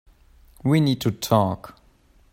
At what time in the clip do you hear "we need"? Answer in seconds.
0.63-0.99